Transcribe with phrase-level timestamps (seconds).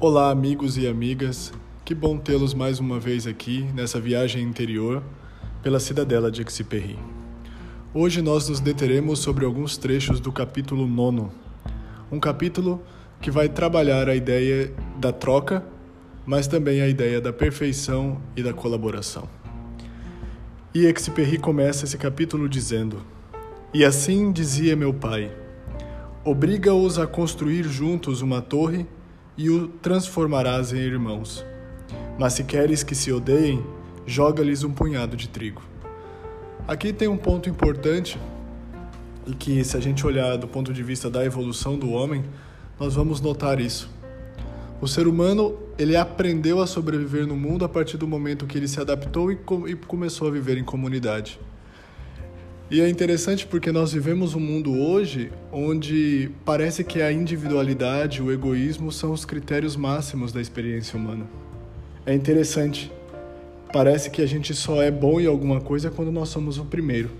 [0.00, 1.52] Olá, amigos e amigas.
[1.84, 5.02] Que bom tê-los mais uma vez aqui nessa viagem interior
[5.60, 6.96] pela cidadela de Exupéry.
[7.92, 11.30] Hoje nós nos deteremos sobre alguns trechos do capítulo 9,
[12.12, 12.80] um capítulo
[13.20, 15.66] que vai trabalhar a ideia da troca,
[16.24, 19.28] mas também a ideia da perfeição e da colaboração.
[20.72, 23.02] E Exupéry começa esse capítulo dizendo:
[23.74, 25.36] E assim dizia meu pai:
[26.24, 28.86] Obriga-os a construir juntos uma torre
[29.38, 31.46] e o transformarás em irmãos.
[32.18, 33.64] Mas se queres que se odeiem,
[34.04, 35.62] joga-lhes um punhado de trigo.
[36.66, 38.18] Aqui tem um ponto importante
[39.26, 42.24] e que, se a gente olhar do ponto de vista da evolução do homem,
[42.80, 43.88] nós vamos notar isso.
[44.80, 48.66] O ser humano ele aprendeu a sobreviver no mundo a partir do momento que ele
[48.66, 51.38] se adaptou e, e começou a viver em comunidade.
[52.70, 58.30] E é interessante porque nós vivemos um mundo hoje onde parece que a individualidade, o
[58.30, 61.26] egoísmo são os critérios máximos da experiência humana.
[62.04, 62.92] É interessante.
[63.72, 67.10] Parece que a gente só é bom em alguma coisa quando nós somos o primeiro.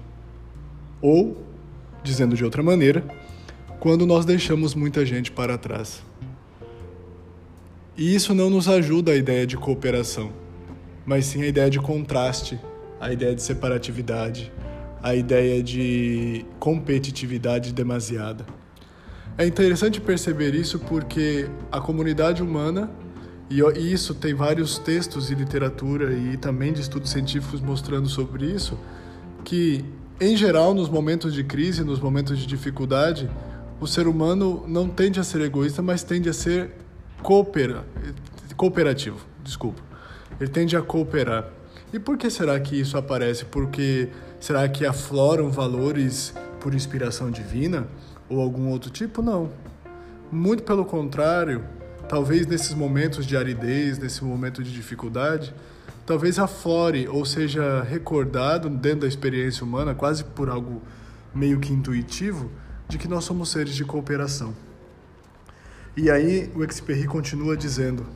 [1.00, 1.42] Ou,
[2.02, 3.02] dizendo de outra maneira,
[3.80, 6.02] quando nós deixamos muita gente para trás.
[7.96, 10.30] E isso não nos ajuda a ideia de cooperação,
[11.06, 12.60] mas sim a ideia de contraste,
[13.00, 14.52] a ideia de separatividade,
[15.02, 18.44] a ideia de competitividade demasiada.
[19.36, 22.90] É interessante perceber isso porque a comunidade humana,
[23.48, 23.60] e
[23.92, 28.78] isso tem vários textos de literatura e também de estudos científicos mostrando sobre isso,
[29.44, 29.84] que
[30.20, 33.30] em geral nos momentos de crise, nos momentos de dificuldade,
[33.80, 36.72] o ser humano não tende a ser egoísta, mas tende a ser
[37.22, 37.84] coopera,
[38.56, 39.80] cooperativo, desculpa.
[40.40, 41.48] Ele tende a cooperar.
[41.92, 43.44] E por que será que isso aparece?
[43.44, 44.08] Porque
[44.40, 47.86] será que afloram valores por inspiração divina
[48.28, 49.22] ou algum outro tipo?
[49.22, 49.50] Não.
[50.30, 51.64] Muito pelo contrário,
[52.08, 55.54] talvez nesses momentos de aridez, nesse momento de dificuldade,
[56.04, 60.82] talvez aflore ou seja recordado dentro da experiência humana, quase por algo
[61.34, 62.50] meio que intuitivo,
[62.88, 64.54] de que nós somos seres de cooperação.
[65.96, 68.06] E aí o Exupéry continua dizendo: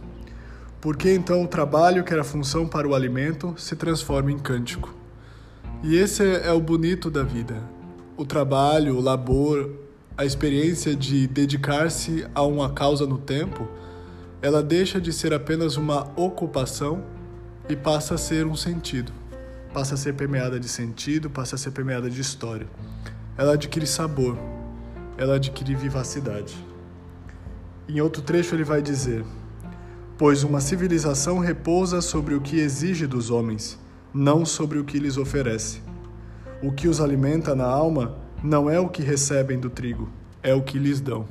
[0.81, 5.02] por que então o trabalho, que era função para o alimento, se transforma em cântico?
[5.84, 7.60] E esse é o bonito da vida.
[8.16, 9.69] O trabalho, o labor,
[10.16, 13.66] a experiência de dedicar-se a uma causa no tempo,
[14.41, 17.03] ela deixa de ser apenas uma ocupação
[17.69, 19.12] e passa a ser um sentido.
[19.75, 22.69] Passa a ser permeada de sentido, passa a ser permeada de história.
[23.37, 24.38] Ela adquire sabor,
[25.19, 26.54] ela adquire vivacidade.
[27.88, 29.25] Em outro trecho ele vai dizer:
[30.16, 33.81] pois uma civilização repousa sobre o que exige dos homens,
[34.15, 35.81] não sobre o que lhes oferece.
[36.62, 40.11] O que os alimenta na alma não é o que recebem do trigo,
[40.43, 41.27] é o que lhes dão.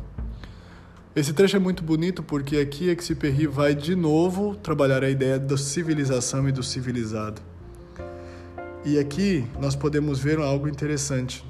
[1.13, 5.57] Esse trecho é muito bonito porque aqui Exupéry vai de novo trabalhar a ideia da
[5.57, 7.41] civilização e do civilizado.
[8.85, 11.45] E aqui nós podemos ver algo interessante.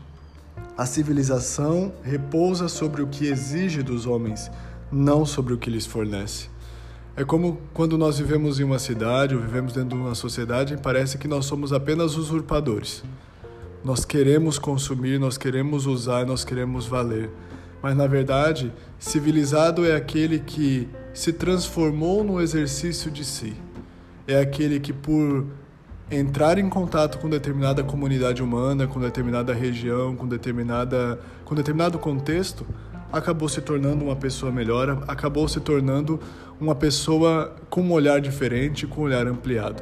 [0.76, 4.50] A civilização repousa sobre o que exige dos homens,
[4.92, 6.50] não sobre o que lhes fornece.
[7.16, 10.78] É como quando nós vivemos em uma cidade ou vivemos dentro de uma sociedade e
[10.78, 13.04] parece que nós somos apenas usurpadores.
[13.84, 17.30] Nós queremos consumir, nós queremos usar, nós queremos valer.
[17.82, 23.56] Mas na verdade, civilizado é aquele que se transformou no exercício de si.
[24.28, 25.46] É aquele que, por
[26.10, 32.66] entrar em contato com determinada comunidade humana, com determinada região, com, determinada, com determinado contexto,
[33.12, 36.20] acabou se tornando uma pessoa melhor, acabou se tornando
[36.60, 39.82] uma pessoa com um olhar diferente, com um olhar ampliado.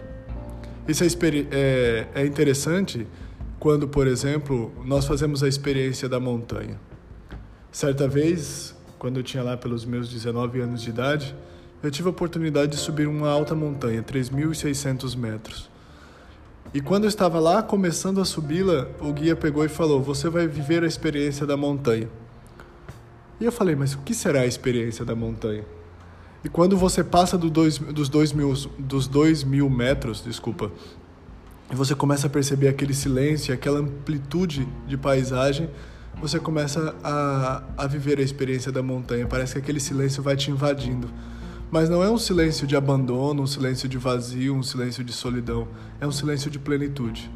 [0.88, 1.08] Isso é,
[1.52, 3.06] é, é interessante
[3.60, 6.80] quando, por exemplo, nós fazemos a experiência da montanha.
[7.72, 11.36] Certa vez, quando eu tinha lá pelos meus 19 anos de idade,
[11.84, 15.70] eu tive a oportunidade de subir uma alta montanha, 3.600 metros.
[16.74, 20.48] E quando eu estava lá começando a subi-la, o guia pegou e falou: Você vai
[20.48, 22.10] viver a experiência da montanha.
[23.40, 25.64] E eu falei, mas o que será a experiência da montanha?
[26.44, 30.72] E quando você passa do dois, dos, dois mil, dos dois mil metros, desculpa,
[31.72, 35.70] e você começa a perceber aquele silêncio, aquela amplitude de paisagem,
[36.20, 39.28] você começa a, a viver a experiência da montanha.
[39.28, 41.10] Parece que aquele silêncio vai te invadindo.
[41.72, 45.68] Mas não é um silêncio de abandono, um silêncio de vazio, um silêncio de solidão.
[46.02, 47.30] É um silêncio de plenitude.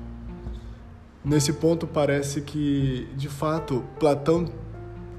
[1.24, 4.52] Nesse ponto, parece que, de fato, Platão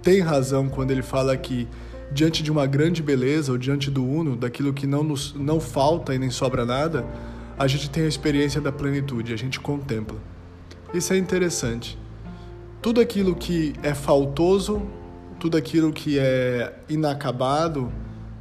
[0.05, 1.67] tem razão quando ele fala que
[2.13, 6.15] diante de uma grande beleza ou diante do uno, daquilo que não nos não falta
[6.15, 7.05] e nem sobra nada,
[7.59, 10.19] a gente tem a experiência da plenitude, a gente contempla.
[10.93, 11.99] Isso é interessante.
[12.83, 14.83] Tudo aquilo que é faltoso,
[15.41, 17.91] tudo aquilo que é inacabado,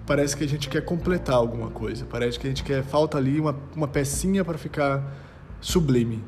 [0.05, 3.39] parece que a gente quer completar alguma coisa, parece que a gente quer falta ali
[3.39, 5.15] uma, uma pecinha para ficar
[5.61, 6.21] sublime.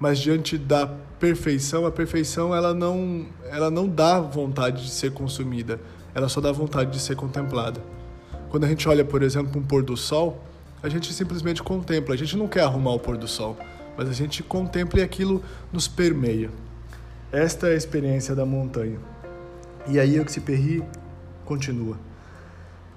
[0.00, 5.78] Mas diante da perfeição, a perfeição ela não ela não dá vontade de ser consumida,
[6.14, 7.82] ela só dá vontade de ser contemplada.
[8.48, 10.42] Quando a gente olha, por exemplo, um pôr do sol,
[10.82, 13.58] a gente simplesmente contempla, a gente não quer arrumar o pôr do sol,
[13.96, 16.50] mas a gente contempla e aquilo nos permeia.
[17.30, 18.98] Esta é a experiência da montanha.
[19.86, 20.82] E aí Oxyperry
[21.44, 21.96] continua.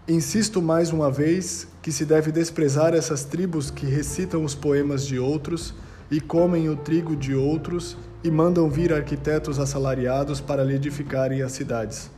[0.07, 5.19] Insisto mais uma vez que se deve desprezar essas tribos que recitam os poemas de
[5.19, 5.73] outros
[6.13, 11.53] e comem o trigo de outros e mandam vir arquitetos assalariados para lhe edificarem as
[11.53, 12.11] cidades.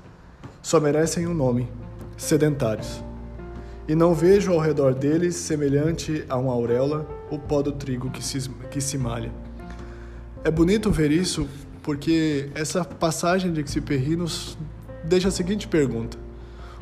[0.62, 1.70] Só merecem um nome:
[2.18, 3.02] sedentários.
[3.88, 8.22] E não vejo ao redor deles, semelhante a uma auréola, o pó do trigo que
[8.22, 9.32] se, que se malha.
[10.44, 11.48] É bonito ver isso
[11.82, 14.58] porque essa passagem de Exupéry nos
[15.06, 16.18] deixa a seguinte pergunta: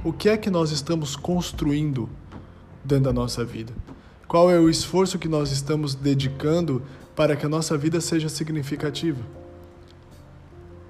[0.04, 2.10] o que é que nós estamos construindo
[2.84, 3.72] dentro da nossa vida?
[4.28, 6.82] Qual é o esforço que nós estamos dedicando
[7.16, 9.22] para que a nossa vida seja significativa?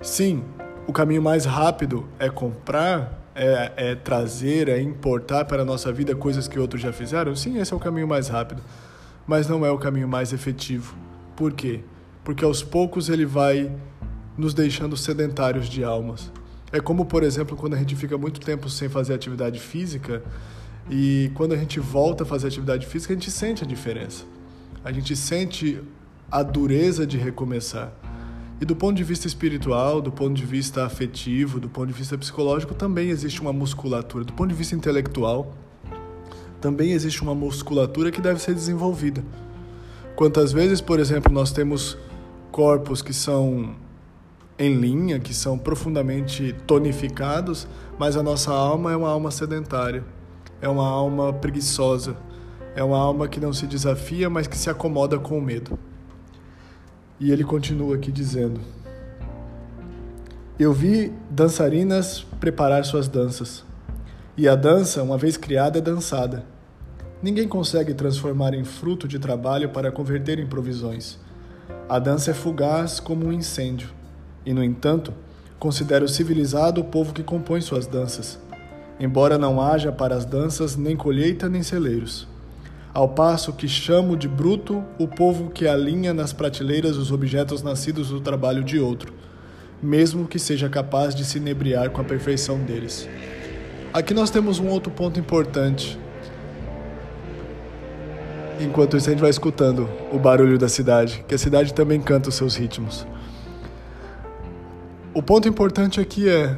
[0.01, 0.43] Sim,
[0.87, 6.15] o caminho mais rápido é comprar, é, é, trazer, é importar para a nossa vida
[6.15, 7.35] coisas que outros já fizeram?
[7.35, 8.61] Sim, esse é o caminho mais rápido,
[9.25, 10.95] mas não é o caminho mais efetivo.
[11.35, 11.81] Por quê?
[12.23, 13.71] Porque aos poucos ele vai
[14.37, 16.31] nos deixando sedentários de almas.
[16.71, 20.23] É como, por exemplo, quando a gente fica muito tempo sem fazer atividade física
[20.89, 24.25] e quando a gente volta a fazer atividade física, a gente sente a diferença.
[24.83, 25.81] A gente sente
[26.33, 27.93] a dureza de recomeçar.
[28.59, 32.17] E do ponto de vista espiritual, do ponto de vista afetivo, do ponto de vista
[32.17, 34.25] psicológico, também existe uma musculatura.
[34.25, 35.53] Do ponto de vista intelectual,
[36.59, 39.23] também existe uma musculatura que deve ser desenvolvida.
[40.15, 41.99] Quantas vezes, por exemplo, nós temos
[42.51, 43.75] corpos que são
[44.57, 47.67] em linha, que são profundamente tonificados,
[47.99, 50.03] mas a nossa alma é uma alma sedentária,
[50.59, 52.17] é uma alma preguiçosa,
[52.75, 55.77] é uma alma que não se desafia, mas que se acomoda com o medo.
[57.23, 58.59] E ele continua aqui dizendo:
[60.59, 63.63] Eu vi dançarinas preparar suas danças,
[64.35, 66.43] e a dança, uma vez criada, é dançada.
[67.21, 71.17] Ninguém consegue transformar em fruto de trabalho para converter em provisões.
[71.87, 73.91] A dança é fugaz como um incêndio
[74.45, 75.13] e, no entanto,
[75.57, 78.37] considero civilizado o povo que compõe suas danças,
[78.99, 82.27] embora não haja para as danças nem colheita nem celeiros.
[82.93, 88.09] Ao passo que chamo de bruto o povo que alinha nas prateleiras os objetos nascidos
[88.09, 89.11] do trabalho de outro,
[89.81, 93.09] mesmo que seja capaz de se inebriar com a perfeição deles.
[93.91, 95.99] Aqui nós temos um outro ponto importante.
[98.59, 102.29] Enquanto isso, a gente vai escutando o barulho da cidade, que a cidade também canta
[102.29, 103.07] os seus ritmos.
[105.15, 106.55] O ponto importante aqui é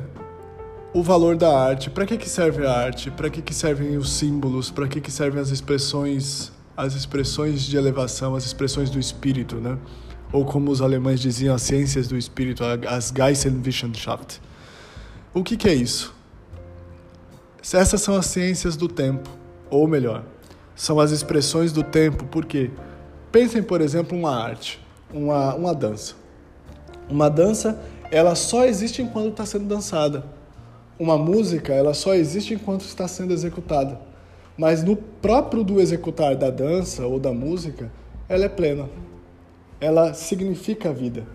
[0.96, 1.90] o valor da arte.
[1.90, 3.12] Para que, que serve a arte?
[3.12, 4.72] Para que, que servem os símbolos?
[4.72, 9.78] Para que, que servem as expressões, as expressões de elevação, as expressões do espírito, né?
[10.32, 14.40] Ou como os alemães diziam, as ciências do espírito, as Geisteswissenschaft.
[15.34, 16.16] O que, que é isso?
[17.74, 19.30] Essas são as ciências do tempo,
[19.70, 20.24] ou melhor,
[20.76, 22.24] são as expressões do tempo.
[22.24, 22.72] Por quê?
[23.34, 24.80] Pensem, por exemplo, uma arte,
[25.14, 26.16] uma, uma dança.
[27.10, 27.78] Uma dança
[28.10, 30.35] ela só existe enquanto está sendo dançada.
[30.98, 34.00] Uma música, ela só existe enquanto está sendo executada.
[34.58, 37.92] Mas no próprio do executar da dança ou da música,
[38.30, 38.90] ela é plena.
[39.80, 41.28] Ela significa a vida.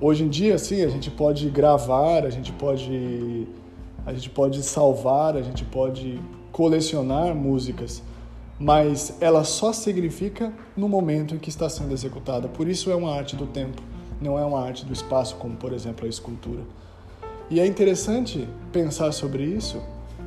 [0.00, 3.46] Hoje em dia, sim, a gente pode gravar, a gente pode
[4.06, 6.18] a gente pode salvar, a gente pode
[6.50, 8.02] colecionar músicas,
[8.58, 12.48] mas ela só significa no momento em que está sendo executada.
[12.48, 13.82] Por isso é uma arte do tempo
[14.20, 16.62] não é uma arte do espaço, como por exemplo a escultura.
[17.50, 19.82] E é interessante pensar sobre isso,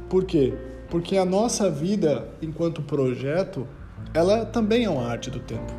[0.09, 0.53] por quê?
[0.89, 3.65] Porque a nossa vida enquanto projeto,
[4.13, 5.73] ela também é uma arte do tempo.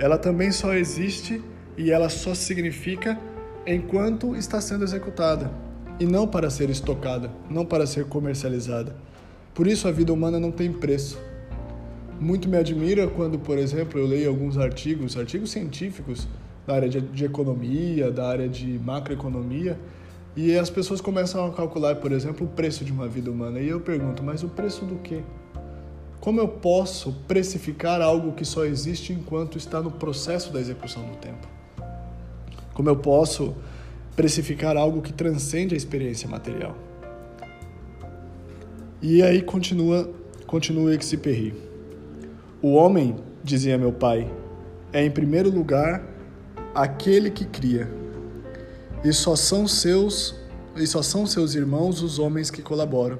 [0.00, 1.40] Ela também só existe
[1.78, 3.16] e ela só significa
[3.64, 5.50] enquanto está sendo executada
[6.00, 8.96] e não para ser estocada, não para ser comercializada.
[9.54, 11.16] Por isso a vida humana não tem preço.
[12.18, 16.26] Muito me admira quando, por exemplo, eu leio alguns artigos, artigos científicos,
[16.66, 19.78] da área de, de economia, da área de macroeconomia,
[20.36, 23.60] e as pessoas começam a calcular, por exemplo, o preço de uma vida humana.
[23.60, 25.22] E eu pergunto, mas o preço do quê?
[26.20, 31.16] Como eu posso precificar algo que só existe enquanto está no processo da execução do
[31.16, 31.46] tempo?
[32.72, 33.54] Como eu posso
[34.16, 36.76] precificar algo que transcende a experiência material?
[39.00, 40.10] E aí continua,
[40.46, 41.54] continua Exupéry.
[42.62, 44.28] O homem, dizia meu pai,
[44.92, 46.02] é em primeiro lugar
[46.74, 48.03] aquele que cria.
[49.04, 50.34] E só são seus
[50.76, 53.18] e só são seus irmãos os homens que colaboram.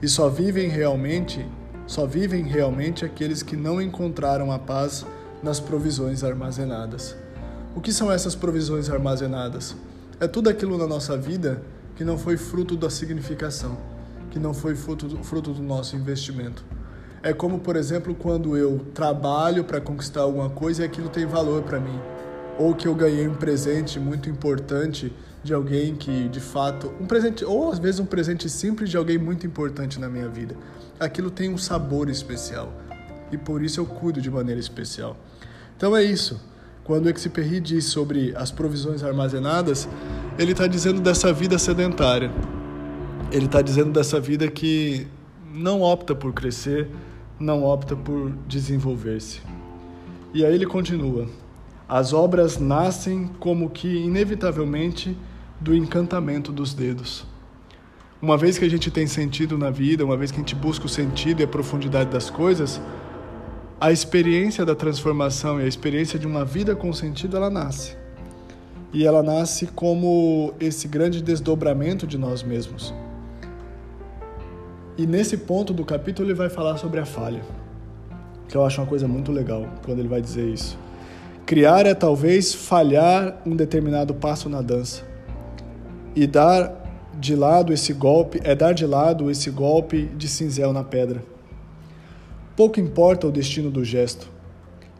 [0.00, 1.44] E só vivem realmente,
[1.86, 5.04] só vivem realmente aqueles que não encontraram a paz
[5.42, 7.16] nas provisões armazenadas.
[7.74, 9.76] O que são essas provisões armazenadas?
[10.20, 11.62] É tudo aquilo na nossa vida
[11.96, 13.76] que não foi fruto da significação,
[14.30, 16.64] que não foi fruto do, fruto do nosso investimento.
[17.22, 21.62] É como, por exemplo, quando eu trabalho para conquistar alguma coisa e aquilo tem valor
[21.62, 22.00] para mim.
[22.58, 27.44] Ou que eu ganhei um presente muito importante de alguém que, de fato, um presente,
[27.44, 30.54] ou às vezes um presente simples de alguém muito importante na minha vida.
[31.00, 32.72] Aquilo tem um sabor especial.
[33.32, 35.16] E por isso eu cuido de maneira especial.
[35.76, 36.40] Então é isso.
[36.84, 39.88] Quando o Exupéry diz sobre as provisões armazenadas,
[40.38, 42.30] ele está dizendo dessa vida sedentária.
[43.30, 45.06] Ele está dizendo dessa vida que
[45.52, 46.88] não opta por crescer,
[47.38, 49.40] não opta por desenvolver-se.
[50.34, 51.28] E aí ele continua:
[51.92, 55.14] as obras nascem como que inevitavelmente
[55.60, 57.26] do encantamento dos dedos.
[58.20, 60.86] Uma vez que a gente tem sentido na vida, uma vez que a gente busca
[60.86, 62.80] o sentido e a profundidade das coisas,
[63.78, 67.94] a experiência da transformação e a experiência de uma vida com sentido, ela nasce.
[68.90, 72.94] E ela nasce como esse grande desdobramento de nós mesmos.
[74.96, 77.42] E nesse ponto do capítulo ele vai falar sobre a falha,
[78.48, 80.78] que eu acho uma coisa muito legal quando ele vai dizer isso.
[81.46, 85.02] Criar é talvez falhar um determinado passo na dança.
[86.14, 86.80] E dar
[87.18, 91.22] de lado esse golpe é dar de lado esse golpe de cinzel na pedra.
[92.56, 94.30] Pouco importa o destino do gesto.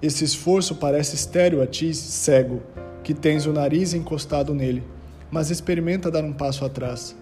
[0.00, 2.62] Esse esforço parece estéril a ti, cego,
[3.02, 4.82] que tens o nariz encostado nele,
[5.30, 7.14] mas experimenta dar um passo atrás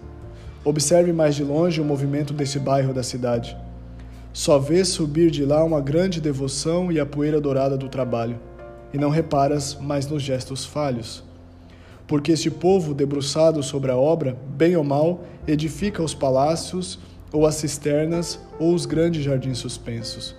[0.63, 3.57] Observe mais de longe o movimento desse bairro da cidade.
[4.31, 8.39] Só vês subir de lá uma grande devoção e a poeira dourada do trabalho,
[8.93, 11.23] e não reparas mais nos gestos falhos.
[12.07, 16.99] Porque este povo, debruçado sobre a obra, bem ou mal, edifica os palácios,
[17.31, 20.35] ou as cisternas, ou os grandes jardins suspensos.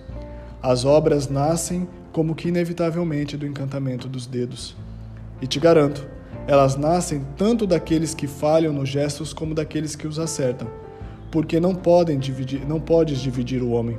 [0.61, 4.75] As obras nascem como que inevitavelmente do encantamento dos dedos.
[5.41, 6.07] E te garanto,
[6.47, 10.67] elas nascem tanto daqueles que falham nos gestos como daqueles que os acertam,
[11.31, 13.97] porque não podem dividir, não podes dividir o homem.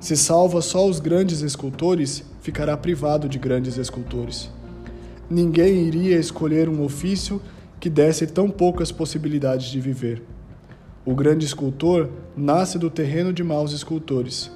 [0.00, 4.50] Se salva só os grandes escultores, ficará privado de grandes escultores.
[5.28, 7.40] Ninguém iria escolher um ofício
[7.78, 10.22] que desse tão poucas possibilidades de viver.
[11.04, 14.50] O grande escultor nasce do terreno de maus escultores.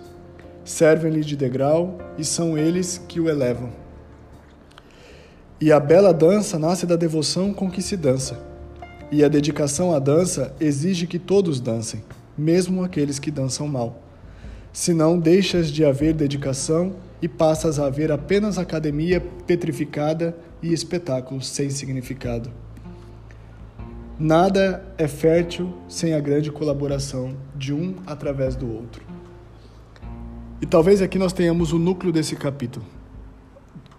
[0.65, 3.71] Servem-lhe de degrau e são eles que o elevam.
[5.61, 8.41] E a bela dança nasce da devoção com que se dança.
[9.13, 12.03] E a dedicação à dança exige que todos dancem,
[12.37, 14.04] mesmo aqueles que dançam mal.
[14.75, 21.71] Senão deixas de haver dedicação e passas a haver apenas academia petrificada e espetáculos sem
[21.71, 22.51] significado.
[24.19, 29.03] Nada é fértil sem a grande colaboração de um através do outro.
[30.61, 32.85] E talvez aqui nós tenhamos o núcleo desse capítulo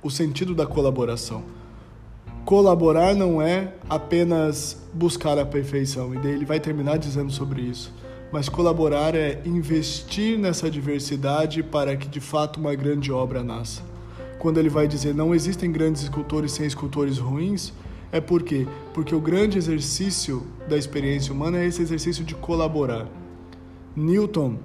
[0.05, 1.44] o sentido da colaboração.
[2.46, 7.91] Colaborar não é apenas buscar a perfeição, e daí ele vai terminar dizendo sobre isso.
[8.36, 13.82] Mas colaborar é investir nessa diversidade para que de fato uma grande obra nasça.
[14.39, 17.72] Quando ele vai dizer não existem grandes escultores sem escultores ruins,
[18.12, 18.68] é por quê?
[18.94, 23.08] Porque o grande exercício da experiência humana é esse exercício de colaborar.
[23.96, 24.58] Newton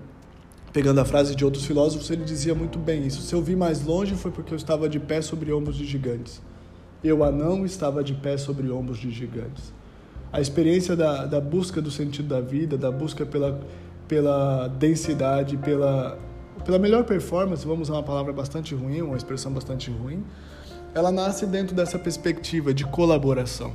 [0.73, 3.23] Pegando a frase de outros filósofos, ele dizia muito bem isso.
[3.23, 6.43] Se eu vi mais longe foi porque eu estava de pé sobre ombros de gigantes.
[7.05, 9.73] Eu, anão, estava de pé sobre ombros de gigantes.
[10.32, 13.60] A experiência da, da busca do sentido da vida, da busca pela,
[14.06, 16.18] pela densidade, pela,
[16.64, 20.25] pela melhor performance, vamos usar uma palavra bastante ruim, uma expressão bastante ruim,
[20.94, 23.72] ela nasce dentro dessa perspectiva de colaboração.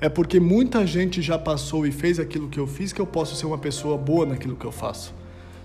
[0.00, 3.36] É porque muita gente já passou e fez aquilo que eu fiz que eu posso
[3.36, 5.14] ser uma pessoa boa naquilo que eu faço.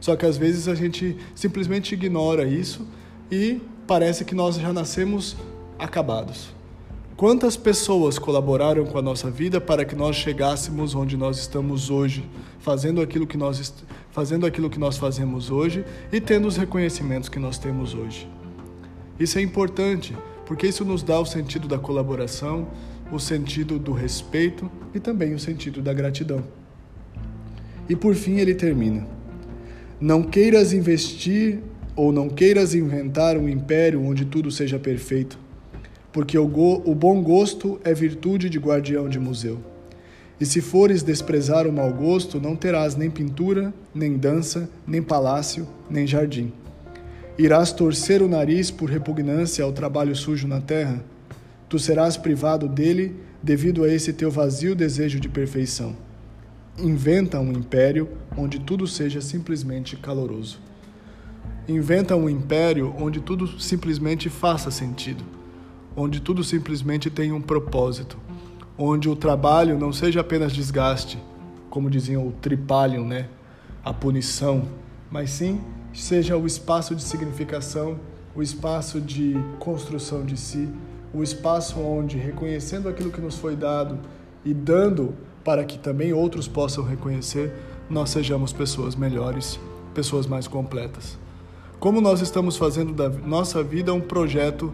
[0.02, 2.86] Só que às vezes a gente simplesmente ignora isso
[3.32, 5.38] e parece que nós já nascemos
[5.80, 6.50] acabados.
[7.18, 12.30] Quantas pessoas colaboraram com a nossa vida para que nós chegássemos onde nós estamos hoje,
[12.60, 13.74] fazendo aquilo que nós
[14.12, 18.28] fazendo aquilo que nós fazemos hoje e tendo os reconhecimentos que nós temos hoje?
[19.18, 20.14] Isso é importante,
[20.46, 22.68] porque isso nos dá o sentido da colaboração,
[23.10, 26.44] o sentido do respeito e também o sentido da gratidão.
[27.88, 29.08] E por fim ele termina:
[30.02, 31.60] não queiras investir
[31.96, 35.45] ou não queiras inventar um império onde tudo seja perfeito,
[36.16, 39.60] porque o, go o bom gosto é virtude de guardião de museu.
[40.40, 45.68] E se fores desprezar o mau gosto, não terás nem pintura, nem dança, nem palácio,
[45.90, 46.54] nem jardim.
[47.38, 51.04] Irás torcer o nariz por repugnância ao trabalho sujo na terra?
[51.68, 55.98] Tu serás privado dele devido a esse teu vazio desejo de perfeição.
[56.80, 58.08] inventa um império
[58.38, 60.62] onde tudo seja simplesmente caloroso.
[61.68, 65.35] Inventa um império onde tudo simplesmente faça sentido,
[65.96, 68.18] onde tudo simplesmente tenha um propósito,
[68.78, 71.18] onde o trabalho não seja apenas desgaste,
[71.70, 73.28] como diziam o tripalium, né?
[73.84, 74.64] A punição,
[75.10, 75.62] mas sim
[75.94, 77.98] seja o espaço de significação,
[78.36, 80.68] o espaço de construção de si,
[81.14, 83.98] o espaço onde, reconhecendo aquilo que nos foi dado
[84.44, 87.54] e dando para que também outros possam reconhecer,
[87.90, 89.60] nós sejamos pessoas melhores,
[89.94, 91.18] pessoas mais completas.
[91.80, 94.74] Como nós estamos fazendo da nossa vida um projeto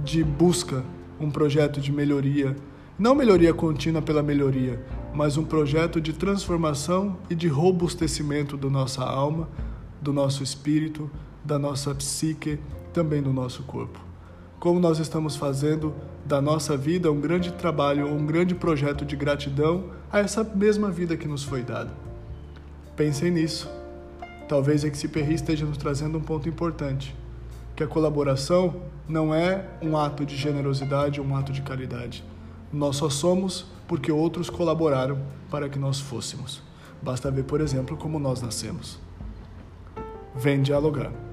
[0.00, 0.84] de busca,
[1.18, 2.56] um projeto de melhoria,
[2.98, 4.82] não melhoria contínua pela melhoria,
[5.14, 9.48] mas um projeto de transformação e de robustecimento da nossa alma,
[10.00, 11.10] do nosso espírito,
[11.44, 12.58] da nossa psique,
[12.92, 14.00] também do nosso corpo.
[14.58, 19.90] Como nós estamos fazendo da nossa vida um grande trabalho, um grande projeto de gratidão
[20.10, 21.92] a essa mesma vida que nos foi dada.
[22.96, 23.70] Pensem nisso.
[24.48, 27.14] Talvez Exiperi esteja nos trazendo um ponto importante,
[27.76, 32.24] que a colaboração não é um ato de generosidade ou um ato de caridade.
[32.72, 36.62] Nós só somos porque outros colaboraram para que nós fôssemos.
[37.02, 38.98] Basta ver, por exemplo, como nós nascemos.
[40.34, 41.25] Vem dialogar.